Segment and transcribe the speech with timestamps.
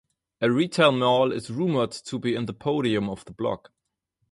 [0.41, 3.71] A retail mall is rumoured to be in the podium of the block.